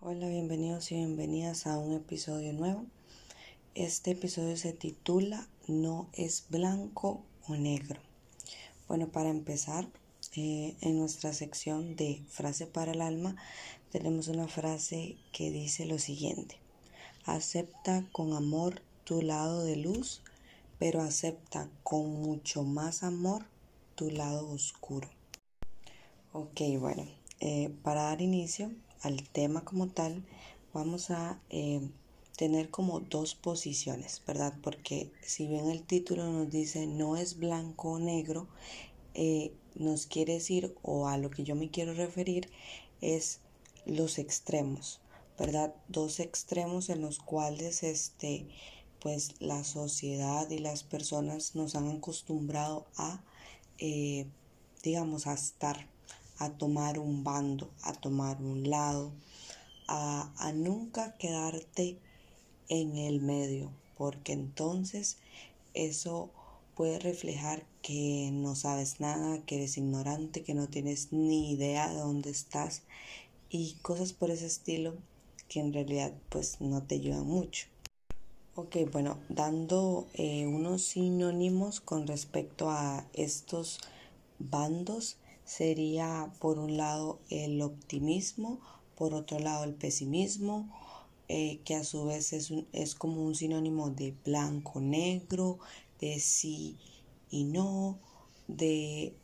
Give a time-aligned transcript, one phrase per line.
[0.00, 2.84] Hola, bienvenidos y bienvenidas a un episodio nuevo.
[3.74, 8.00] Este episodio se titula No es blanco o negro.
[8.86, 9.88] Bueno, para empezar,
[10.36, 13.36] eh, en nuestra sección de frase para el alma
[13.90, 16.58] tenemos una frase que dice lo siguiente.
[17.24, 20.20] Acepta con amor tu lado de luz,
[20.78, 23.46] pero acepta con mucho más amor
[23.94, 25.08] tu lado oscuro.
[26.32, 27.06] Ok, bueno,
[27.40, 28.70] eh, para dar inicio
[29.04, 30.24] al tema como tal,
[30.72, 31.88] vamos a eh,
[32.36, 34.54] tener como dos posiciones, ¿verdad?
[34.62, 38.48] Porque si bien el título nos dice no es blanco o negro,
[39.14, 42.50] eh, nos quiere decir, o a lo que yo me quiero referir,
[43.00, 43.40] es
[43.86, 45.00] los extremos,
[45.38, 45.74] ¿verdad?
[45.88, 48.48] Dos extremos en los cuales este,
[49.00, 53.22] pues la sociedad y las personas nos han acostumbrado a,
[53.78, 54.26] eh,
[54.82, 55.93] digamos, a estar
[56.38, 59.12] a tomar un bando, a tomar un lado,
[59.88, 61.98] a, a nunca quedarte
[62.68, 65.18] en el medio, porque entonces
[65.74, 66.30] eso
[66.74, 71.98] puede reflejar que no sabes nada, que eres ignorante, que no tienes ni idea de
[71.98, 72.82] dónde estás
[73.50, 74.94] y cosas por ese estilo
[75.48, 77.66] que en realidad pues no te ayudan mucho.
[78.56, 83.80] Ok, bueno, dando eh, unos sinónimos con respecto a estos
[84.38, 88.60] bandos, sería por un lado el optimismo,
[88.96, 90.68] por otro lado el pesimismo,
[91.28, 95.58] eh, que a su vez es, es como un sinónimo de blanco, negro,
[96.00, 96.76] de sí
[97.30, 97.98] y no,
[98.46, 99.14] de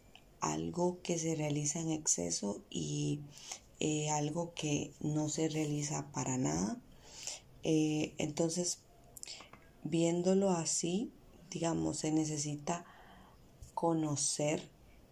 [0.40, 3.20] algo que se realiza en exceso y
[3.78, 6.78] eh, algo que no se realiza para nada.
[7.62, 8.78] Eh, entonces,
[9.84, 11.10] viéndolo así,
[11.50, 12.84] digamos, se necesita
[13.74, 14.68] conocer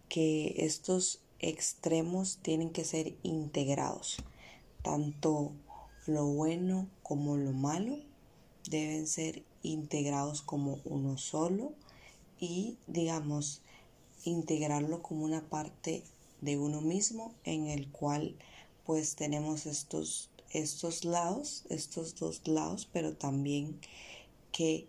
[0.09, 4.17] que estos extremos tienen que ser integrados.
[4.81, 5.53] Tanto
[6.05, 7.97] lo bueno como lo malo
[8.69, 11.73] deben ser integrados como uno solo
[12.39, 13.61] y digamos
[14.25, 16.03] integrarlo como una parte
[16.41, 18.35] de uno mismo en el cual
[18.85, 23.79] pues tenemos estos estos lados, estos dos lados, pero también
[24.51, 24.87] que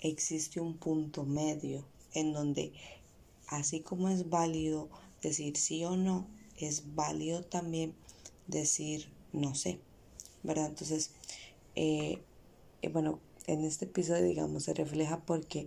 [0.00, 2.72] existe un punto medio en donde
[3.48, 4.88] así como es válido
[5.22, 6.26] decir sí o no,
[6.56, 7.94] es válido también
[8.46, 9.80] decir no sé,
[10.42, 10.66] ¿verdad?
[10.66, 11.10] Entonces,
[11.74, 12.18] eh,
[12.82, 15.66] eh, bueno, en este episodio, digamos, se refleja porque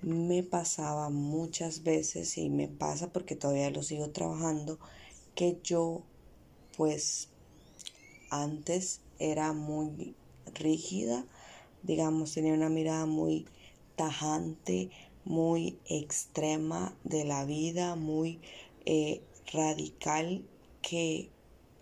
[0.00, 4.78] me pasaba muchas veces y me pasa porque todavía lo sigo trabajando,
[5.34, 6.02] que yo,
[6.76, 7.28] pues,
[8.30, 10.14] antes era muy
[10.54, 11.26] rígida,
[11.82, 13.46] digamos, tenía una mirada muy
[13.96, 14.90] tajante,
[15.24, 18.40] muy extrema de la vida, muy
[18.84, 20.44] eh, radical,
[20.82, 21.30] que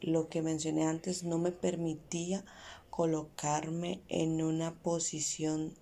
[0.00, 2.44] lo que mencioné antes no me permitía
[2.90, 5.74] colocarme en una posición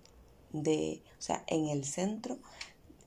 [0.53, 2.39] de, o sea, en el centro,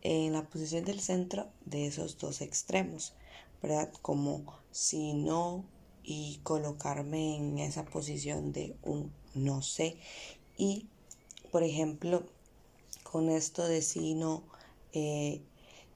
[0.02, 3.14] en la posición del centro de esos dos extremos,
[3.62, 3.92] ¿verdad?
[4.02, 5.64] Como si no
[6.02, 9.96] y colocarme en esa posición de un no sé.
[10.56, 10.86] Y,
[11.50, 12.24] por ejemplo,
[13.14, 14.42] con esto de si no,
[14.92, 15.40] eh,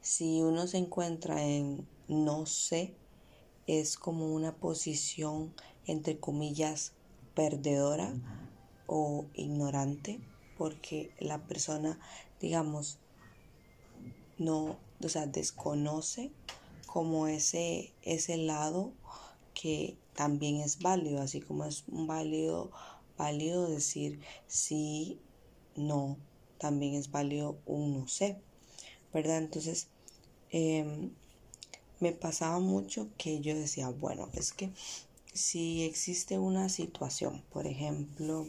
[0.01, 2.95] si uno se encuentra en no sé,
[3.67, 5.53] es como una posición
[5.89, 6.93] entre comillas
[7.35, 8.15] perdedora
[8.87, 10.21] o ignorante
[10.57, 11.99] porque la persona
[12.41, 12.99] digamos
[14.39, 16.31] no o sea desconoce
[16.87, 18.93] como ese ese lado
[19.55, 22.71] que también es válido así como es válido
[23.17, 25.19] válido decir sí
[25.75, 26.17] no
[26.59, 28.37] también es válido un no sé,
[29.13, 29.39] ¿verdad?
[29.39, 29.89] Entonces,
[30.51, 31.11] em,
[32.01, 34.71] me pasaba mucho que yo decía, bueno, es que
[35.33, 38.47] si existe una situación, por ejemplo,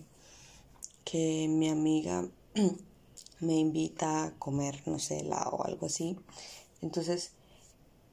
[1.06, 2.28] que mi amiga
[3.40, 6.18] me invita a comer, no sé, o algo así,
[6.82, 7.32] entonces,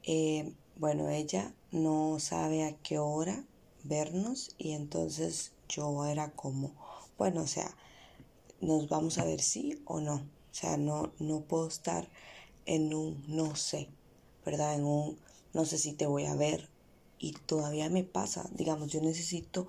[0.03, 3.45] eh, bueno, ella no sabe a qué hora
[3.83, 6.73] vernos y entonces yo era como,
[7.17, 7.75] bueno, o sea,
[8.61, 10.15] nos vamos a ver sí o no.
[10.15, 12.09] O sea, no, no puedo estar
[12.65, 13.89] en un no sé,
[14.45, 14.75] ¿verdad?
[14.75, 15.19] En un
[15.53, 16.69] no sé si te voy a ver.
[17.19, 19.67] Y todavía me pasa, digamos, yo necesito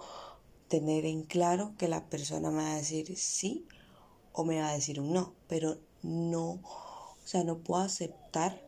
[0.68, 3.66] tener en claro que la persona me va a decir sí
[4.32, 8.62] o me va a decir un no, pero no, o sea, no puedo aceptar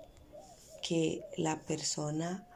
[0.82, 2.46] que la persona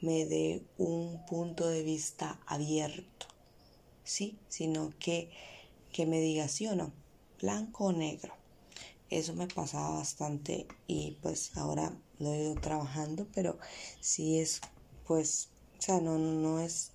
[0.00, 3.26] me dé un punto de vista abierto,
[4.02, 4.38] ¿sí?
[4.48, 5.30] Sino que,
[5.92, 6.92] que me diga sí o no
[7.40, 8.34] blanco o negro.
[9.08, 13.58] Eso me pasaba bastante y pues ahora lo he ido trabajando, pero
[14.00, 14.60] sí es
[15.06, 16.92] pues, o sea, no, no es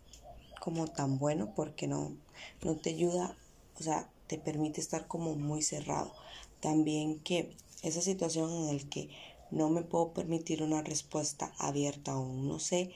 [0.60, 2.16] como tan bueno porque no,
[2.64, 3.38] no te ayuda,
[3.80, 6.14] o sea, te permite estar como muy cerrado.
[6.60, 9.10] También que esa situación en el que
[9.50, 12.92] no me puedo permitir una respuesta abierta aún no sé,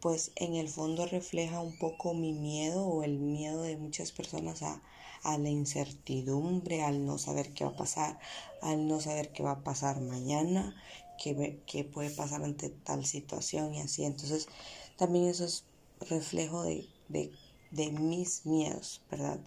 [0.00, 4.62] pues en el fondo refleja un poco mi miedo o el miedo de muchas personas
[4.62, 4.82] a,
[5.22, 8.18] a la incertidumbre, al no saber qué va a pasar,
[8.60, 10.74] al no saber qué va a pasar mañana,
[11.22, 14.04] qué, qué puede pasar ante tal situación y así.
[14.04, 14.48] Entonces,
[14.96, 15.64] también eso es
[16.08, 17.32] reflejo de, de,
[17.70, 19.40] de mis miedos, ¿verdad?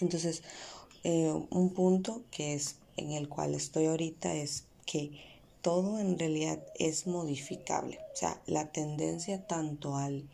[0.00, 0.42] Entonces,
[1.04, 5.10] eh, un punto que es en el cual estoy ahorita es que
[5.62, 7.98] todo en realidad es modificable.
[8.12, 10.28] O sea, la tendencia tanto al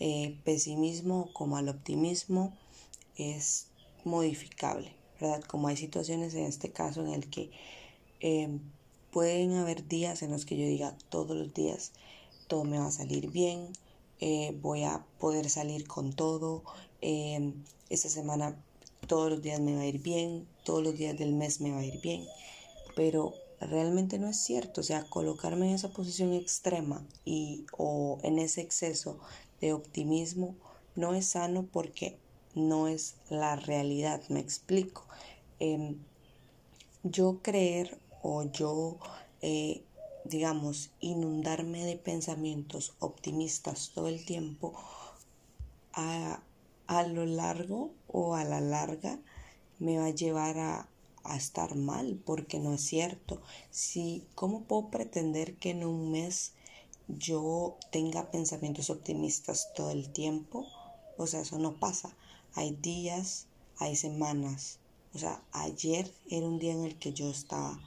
[0.00, 2.56] eh, pesimismo como al optimismo
[3.16, 3.66] es
[4.04, 5.42] modificable, ¿verdad?
[5.44, 7.50] Como hay situaciones en este caso en el que
[8.20, 8.58] eh,
[9.10, 11.92] pueden haber días en los que yo diga todos los días
[12.52, 13.72] todo me va a salir bien,
[14.60, 16.64] voy a poder salir con todo,
[17.00, 18.54] esta semana
[19.06, 21.78] todos los días me va a ir bien, todos los días del mes me va
[21.78, 22.26] a ir bien,
[22.94, 28.38] pero realmente no es cierto, o sea, colocarme en esa posición extrema y o en
[28.38, 29.18] ese exceso
[29.62, 30.54] de optimismo
[30.94, 32.18] no es sano porque
[32.54, 35.06] no es la realidad, me explico.
[35.58, 35.96] Em,
[37.02, 38.98] yo creer o yo,
[39.40, 39.82] eh,
[40.24, 44.74] digamos, inundarme de pensamientos optimistas todo el tiempo,
[45.92, 46.40] a,
[46.86, 49.18] a lo largo o a la larga
[49.78, 50.88] me va a llevar a,
[51.36, 53.40] estar mal porque no es cierto.
[53.70, 56.52] Si, ¿Cómo puedo pretender que en un mes
[57.06, 60.66] yo tenga pensamientos optimistas todo el tiempo?
[61.16, 62.16] O sea, eso no pasa.
[62.54, 63.46] Hay días,
[63.78, 64.78] hay semanas.
[65.14, 67.80] O sea, ayer era un día en el que yo estaba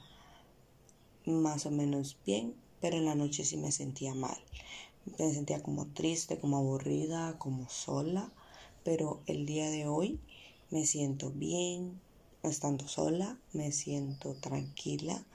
[1.24, 4.38] más o menos bien, pero en la noche sí me sentía mal.
[5.18, 8.32] Me sentía como triste, como aburrida, como sola
[8.86, 10.20] pero el día de hoy
[10.70, 12.00] me siento bien,
[12.44, 15.26] estando sola, me siento tranquila,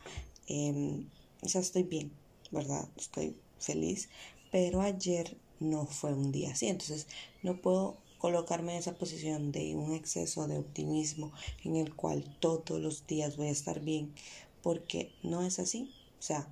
[0.47, 1.03] eh,
[1.41, 2.13] o sea, estoy bien,
[2.49, 2.87] ¿verdad?
[2.95, 4.07] Estoy feliz,
[4.53, 7.07] pero ayer no fue un día así, entonces
[7.43, 11.31] no puedo colocarme en esa posición de un exceso de optimismo
[11.63, 14.13] en el cual todos los días voy a estar bien,
[14.61, 16.47] porque no es así, o sea,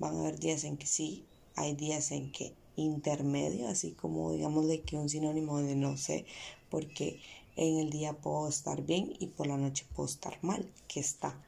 [0.00, 1.24] van a haber días en que sí,
[1.54, 6.26] hay días en que intermedio, así como digamos de que un sinónimo de no sé,
[6.68, 7.20] porque
[7.54, 11.40] en el día puedo estar bien y por la noche puedo estar mal, que está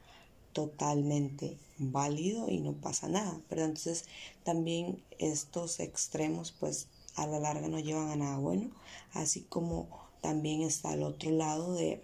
[0.53, 4.05] totalmente válido y no pasa nada, pero entonces
[4.45, 8.69] también estos extremos pues a la larga no llevan a nada bueno,
[9.13, 9.87] así como
[10.21, 12.01] también está el otro lado de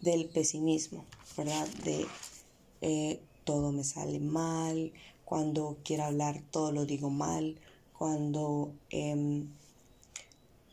[0.00, 1.04] del pesimismo,
[1.36, 1.68] ¿verdad?
[1.84, 2.06] De
[2.80, 4.92] eh, todo me sale mal,
[5.24, 7.58] cuando quiero hablar todo lo digo mal,
[7.96, 9.48] cuando, em,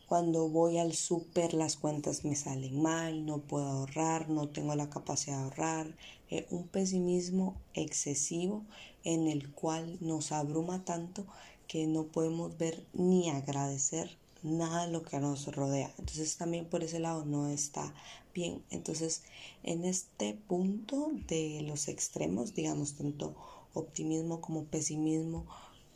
[0.08, 4.90] cuando voy al súper las cuentas me salen mal, no puedo ahorrar, no tengo la
[4.90, 5.96] capacidad de ahorrar,
[6.32, 8.64] eh, un pesimismo excesivo
[9.04, 11.26] en el cual nos abruma tanto
[11.70, 15.94] que no podemos ver ni agradecer nada de lo que nos rodea.
[16.00, 17.94] Entonces también por ese lado no está
[18.34, 18.64] bien.
[18.72, 19.22] Entonces
[19.64, 23.36] en este punto de los extremos, digamos tanto
[23.74, 25.46] optimismo como pesimismo,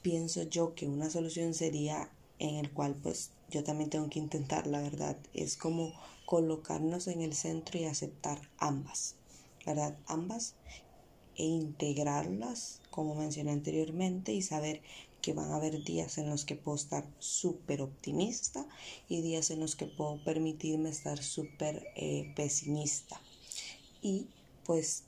[0.04, 4.68] pienso yo que una solución sería en el cual pues yo también tengo que intentar,
[4.68, 5.92] la verdad, es como
[6.26, 9.16] colocarnos en el centro y aceptar ambas,
[9.66, 9.98] ¿verdad?
[10.06, 10.56] Ambas
[11.36, 14.82] e integrarlas, como mencioné anteriormente, y saber
[15.24, 18.68] que van a haber días en los que puedo estar súper optimista
[19.08, 23.20] y días en los que puedo permitirme estar súper eh, pesimista.
[24.02, 24.28] Y
[24.66, 25.04] pues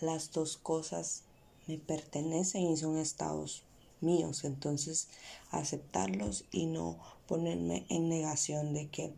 [0.00, 1.24] las dos cosas
[1.66, 3.64] me pertenecen y son estados
[4.00, 5.08] míos, entonces
[5.50, 9.14] aceptarlos y no ponerme en negación de que,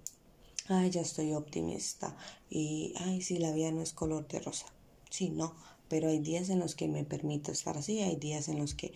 [0.68, 2.16] ay, ya estoy optimista
[2.48, 4.66] y, ay, si la vida no es color de rosa.
[5.10, 5.54] Sí, no,
[5.88, 8.94] pero hay días en los que me permito estar así, hay días en los que,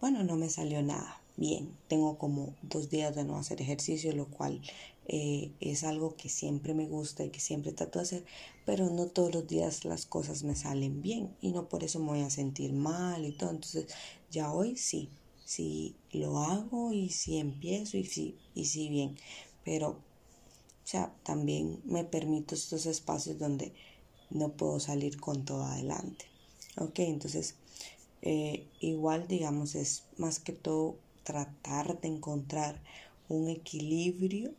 [0.00, 1.76] bueno, no me salió nada bien.
[1.88, 4.60] Tengo como dos días de no hacer ejercicio, lo cual
[5.08, 8.24] eh, es algo que siempre me gusta y que siempre trato de hacer,
[8.64, 12.06] pero no todos los días las cosas me salen bien y no por eso me
[12.06, 13.50] voy a sentir mal y todo.
[13.50, 13.86] Entonces
[14.30, 15.10] ya hoy sí,
[15.44, 19.16] sí lo hago y sí empiezo y sí, y sí bien,
[19.64, 19.90] pero
[20.86, 23.72] o sea, también me permito estos espacios donde
[24.30, 26.26] no puedo salir con todo adelante.
[26.78, 27.56] Ok, entonces
[28.22, 32.80] eh, igual digamos es más que todo tratar de encontrar
[33.28, 34.52] un equilibrio,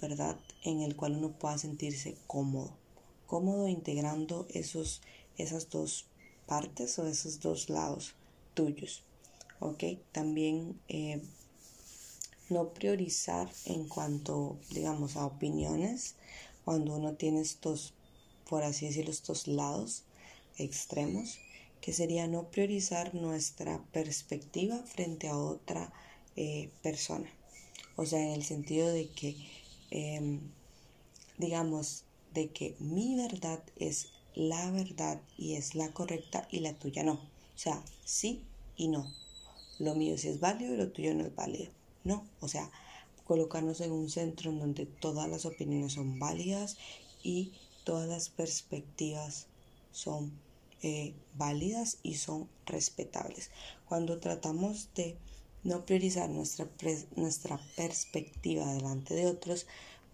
[0.00, 0.38] ¿verdad?
[0.64, 2.72] En el cual uno pueda sentirse cómodo,
[3.26, 5.02] cómodo integrando esos,
[5.36, 6.06] esas dos
[6.46, 8.14] partes o esos dos lados
[8.54, 9.02] tuyos,
[9.60, 9.84] ¿ok?
[10.12, 11.20] También eh,
[12.48, 16.14] no priorizar en cuanto, digamos, a opiniones,
[16.64, 17.92] cuando uno tiene estos,
[18.48, 20.04] por así decirlo, estos lados
[20.56, 21.38] extremos,
[21.80, 25.92] que sería no priorizar nuestra perspectiva frente a otra
[26.36, 27.30] eh, persona.
[27.96, 29.36] O sea, en el sentido de que,
[29.90, 30.40] em,
[31.38, 32.04] digamos,
[32.34, 37.14] de que mi verdad es la verdad y es la correcta y la tuya no.
[37.14, 38.42] O sea, sí
[38.76, 39.10] y no.
[39.78, 41.70] Lo mío sí es válido y lo tuyo no es válido.
[42.04, 42.70] No, o sea,
[43.24, 46.76] colocarnos en un centro en donde todas las opiniones son válidas
[47.22, 47.52] y
[47.84, 49.46] todas las perspectivas
[49.92, 50.32] son
[50.82, 53.50] eh, válidas y son respetables.
[53.86, 55.16] Cuando tratamos de
[55.64, 56.68] no priorizar nuestra,
[57.16, 59.66] nuestra perspectiva delante de otros,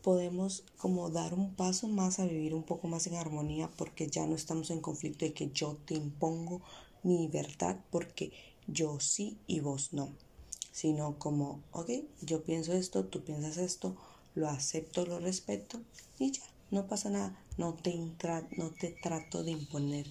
[0.03, 4.27] podemos como dar un paso más a vivir un poco más en armonía porque ya
[4.27, 6.61] no estamos en conflicto de que yo te impongo
[7.03, 8.33] mi verdad porque
[8.67, 10.11] yo sí y vos no,
[10.73, 11.91] sino como, ok,
[12.21, 13.97] yo pienso esto, tú piensas esto,
[14.35, 15.81] lo acepto, lo respeto
[16.19, 17.95] y ya, no pasa nada, no te,
[18.57, 20.07] no te trato de imponer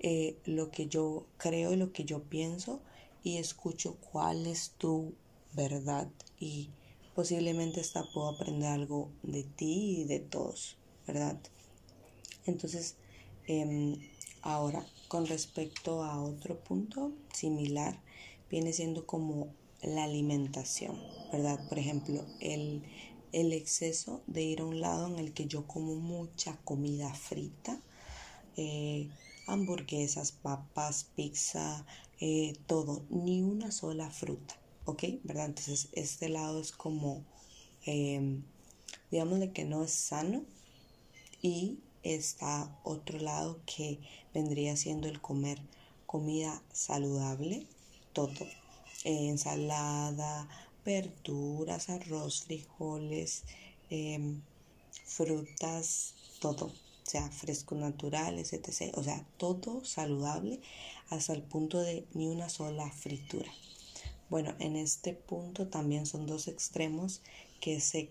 [0.00, 2.80] eh, lo que yo creo y lo que yo pienso
[3.22, 5.14] y escucho cuál es tu
[5.54, 6.08] verdad
[6.38, 6.70] y
[7.14, 11.38] posiblemente hasta puedo aprender algo de ti y de todos, ¿verdad?
[12.46, 12.96] Entonces,
[13.46, 13.96] em,
[14.42, 18.00] ahora, con respecto a otro punto similar,
[18.50, 20.98] viene siendo como la alimentación,
[21.32, 21.66] ¿verdad?
[21.68, 22.82] Por ejemplo, el,
[23.32, 27.80] el exceso de ir a un lado en el que yo como mucha comida frita,
[28.56, 29.08] eh,
[29.46, 31.86] hamburguesas, papas, pizza,
[32.20, 34.56] eh, todo, ni una sola fruta.
[34.84, 35.04] ¿ok?
[35.22, 35.46] ¿Verdad?
[35.46, 37.24] Entonces este lado es como,
[37.86, 38.40] eh,
[39.10, 40.44] digamos que no es sano
[41.42, 43.98] y está otro lado que
[44.32, 45.60] vendría siendo el comer
[46.06, 47.66] comida saludable,
[48.12, 48.46] todo,
[49.04, 50.48] ensalada,
[50.84, 53.44] verduras, arroz, frijoles,
[53.90, 54.42] em,
[55.04, 56.72] frutas, todo,
[57.04, 58.92] sea, frescos naturales, etc.
[58.96, 60.60] O sea, todo saludable
[61.10, 63.50] hasta el punto de ni una sola fritura.
[64.30, 67.20] Bueno, en este punto también son dos extremos
[67.60, 68.10] que se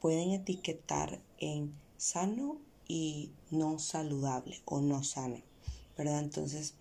[0.00, 5.40] pueden etiquetar en sano y no saludable o no sano,
[5.96, 6.20] ¿verdad?
[6.20, 6.74] Entonces,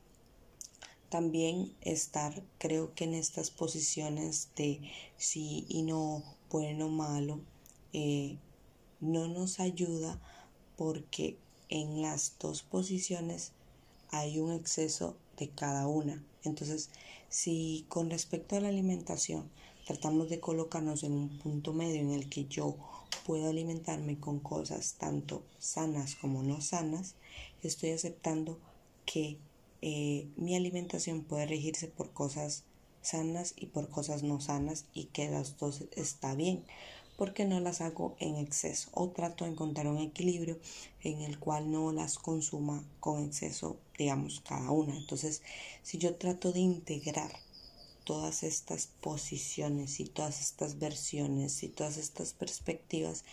[1.10, 4.81] también estar, creo que en estas posiciones de
[5.15, 7.39] sí y no, bueno o malo,
[7.93, 8.38] eh,
[9.00, 10.19] no nos ayuda
[10.83, 11.37] porque
[11.69, 13.53] en las dos posiciones
[14.11, 16.21] hay un exceso de cada una.
[16.43, 16.89] Entonces,
[17.29, 19.49] si con respecto a la alimentación
[19.87, 22.75] tratamos de colocarnos en un punto medio en el que yo
[23.25, 27.15] puedo alimentarme con cosas tanto sanas como no sanas,
[27.61, 28.59] estoy aceptando
[29.05, 29.37] que
[29.81, 32.65] eh, mi alimentación puede regirse por cosas
[33.01, 36.65] sanas y por cosas no sanas y que las dos está bien
[37.23, 40.59] porque no las hago en exceso o trato de encontrar un equilibrio
[40.99, 44.97] en el cual no las consuma con exceso, digamos, cada una.
[44.97, 45.41] Entonces,
[45.83, 47.31] si yo trato de integrar
[48.03, 53.23] todas estas posiciones y todas estas versiones y todas estas perspectivas,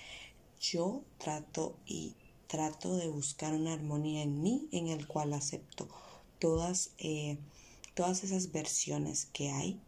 [0.60, 2.14] yo trato y
[2.46, 5.88] trato de buscar una armonía en mí en el cual acepto
[6.38, 7.38] todas, eh,
[7.94, 9.80] todas esas versiones que hay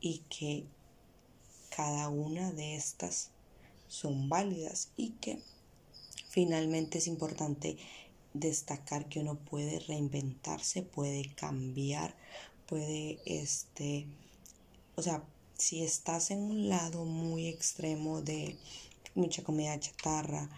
[0.00, 0.68] y que
[1.74, 3.30] cada una de estas
[3.88, 5.40] son válidas y que
[6.28, 7.76] finalmente es importante
[8.32, 12.14] destacar que uno puede reinventarse, puede cambiar,
[12.66, 14.06] puede este,
[14.96, 15.24] o sea,
[15.56, 18.56] si estás en un lado muy extremo de
[19.14, 20.48] mucha comida chatarra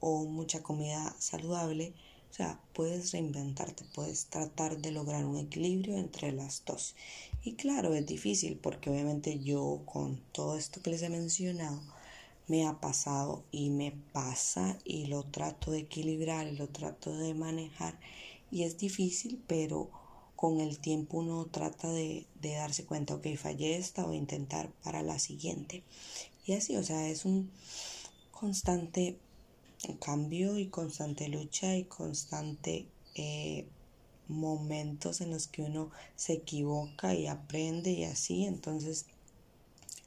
[0.00, 1.92] o mucha comida saludable,
[2.30, 6.94] o sea, puedes reinventarte, puedes tratar de lograr un equilibrio entre las dos.
[7.44, 11.82] Y claro, es difícil porque obviamente yo con todo esto que les he mencionado
[12.48, 17.34] me ha pasado y me pasa y lo trato de equilibrar y lo trato de
[17.34, 17.98] manejar
[18.50, 19.90] y es difícil, pero
[20.36, 25.02] con el tiempo uno trata de, de darse cuenta, ok, fallé esta, a intentar para
[25.02, 25.82] la siguiente.
[26.46, 27.50] Y así, o sea, es un
[28.30, 29.18] constante
[30.00, 33.66] cambio y constante lucha y constante eh,
[34.28, 39.06] momentos en los que uno se equivoca y aprende y así, entonces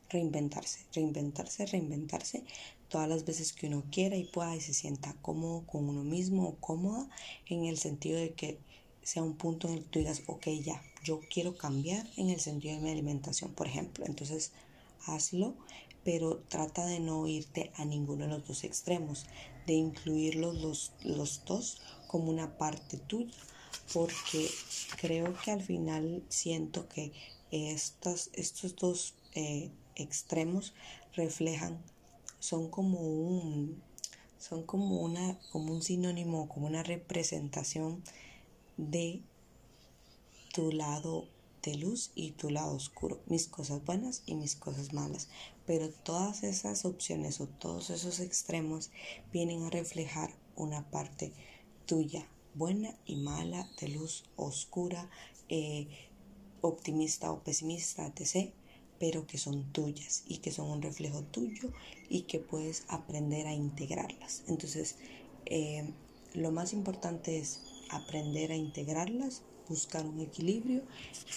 [0.09, 2.43] reinventarse, reinventarse, reinventarse
[2.89, 6.47] todas las veces que uno quiera y pueda y se sienta cómodo con uno mismo
[6.47, 7.09] o cómoda
[7.47, 8.59] en el sentido de que
[9.03, 12.39] sea un punto en el que tú digas, ok, ya, yo quiero cambiar en el
[12.39, 14.05] sentido de mi alimentación, por ejemplo.
[14.05, 14.51] Entonces,
[15.05, 15.55] hazlo,
[16.03, 19.25] pero trata de no irte a ninguno de los dos extremos,
[19.65, 23.33] de incluirlos los, los dos como una parte tuya,
[23.93, 24.49] porque
[24.97, 27.11] creo que al final siento que
[27.51, 28.29] estos,
[28.75, 30.73] dos eh, extremos
[31.13, 31.81] reflejan,
[32.39, 33.81] son como un,
[34.37, 38.03] son como una, como un sinónimo, como una representación
[38.77, 39.21] de
[40.53, 41.27] tu lado
[41.63, 45.27] de luz y tu lado oscuro, mis cosas buenas y mis cosas malas.
[45.65, 48.91] Pero todas esas opciones o todos esos extremos
[49.33, 51.33] vienen a reflejar una parte
[51.85, 52.27] tuya,
[52.57, 55.09] buena y mala, de luz oscura,
[55.49, 55.87] eh,
[56.61, 58.51] optimista o pesimista, etc.,
[58.99, 61.71] pero que son tuyas y que son un reflejo tuyo
[62.09, 64.43] y que puedes aprender a integrarlas.
[64.47, 64.95] Entonces,
[65.45, 65.93] eh,
[66.33, 70.83] lo más importante es aprender a integrarlas, buscar un equilibrio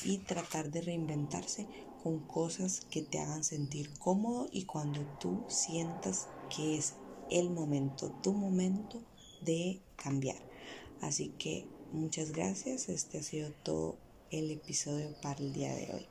[0.04, 1.66] y tratar de reinventarse
[2.02, 6.94] con cosas que te hagan sentir cómodo y cuando tú sientas que es
[7.30, 9.02] el momento, tu momento
[9.42, 10.49] de cambiar.
[11.00, 12.88] Así que muchas gracias.
[12.88, 13.98] Este ha sido todo
[14.30, 16.09] el episodio para el día de hoy.